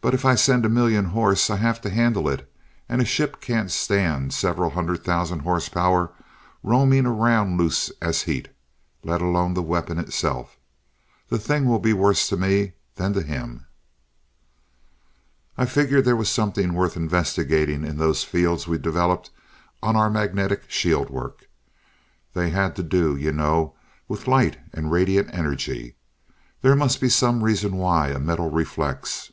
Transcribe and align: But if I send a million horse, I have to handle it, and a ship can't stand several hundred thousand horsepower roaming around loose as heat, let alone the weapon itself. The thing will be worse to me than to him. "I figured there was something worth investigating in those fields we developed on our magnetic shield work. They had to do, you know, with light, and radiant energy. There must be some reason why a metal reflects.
But 0.00 0.14
if 0.14 0.24
I 0.24 0.36
send 0.36 0.64
a 0.64 0.68
million 0.68 1.06
horse, 1.06 1.50
I 1.50 1.56
have 1.56 1.80
to 1.80 1.90
handle 1.90 2.28
it, 2.28 2.48
and 2.88 3.02
a 3.02 3.04
ship 3.04 3.40
can't 3.40 3.68
stand 3.68 4.32
several 4.32 4.70
hundred 4.70 5.02
thousand 5.02 5.40
horsepower 5.40 6.12
roaming 6.62 7.04
around 7.04 7.58
loose 7.58 7.90
as 8.00 8.22
heat, 8.22 8.46
let 9.02 9.20
alone 9.20 9.54
the 9.54 9.62
weapon 9.62 9.98
itself. 9.98 10.56
The 11.28 11.38
thing 11.38 11.64
will 11.66 11.80
be 11.80 11.92
worse 11.92 12.28
to 12.28 12.36
me 12.36 12.74
than 12.94 13.12
to 13.14 13.22
him. 13.22 13.66
"I 15.58 15.66
figured 15.66 16.04
there 16.04 16.14
was 16.14 16.28
something 16.28 16.74
worth 16.74 16.96
investigating 16.96 17.84
in 17.84 17.98
those 17.98 18.22
fields 18.22 18.68
we 18.68 18.78
developed 18.78 19.30
on 19.82 19.96
our 19.96 20.08
magnetic 20.08 20.70
shield 20.70 21.10
work. 21.10 21.48
They 22.34 22.50
had 22.50 22.76
to 22.76 22.84
do, 22.84 23.16
you 23.16 23.32
know, 23.32 23.74
with 24.06 24.28
light, 24.28 24.58
and 24.72 24.92
radiant 24.92 25.30
energy. 25.34 25.96
There 26.62 26.76
must 26.76 27.00
be 27.00 27.08
some 27.08 27.42
reason 27.42 27.74
why 27.74 28.10
a 28.10 28.20
metal 28.20 28.48
reflects. 28.48 29.32